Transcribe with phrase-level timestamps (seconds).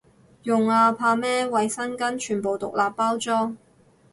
[0.41, 3.55] 用啊，怕咩，衛生巾全部獨立包裝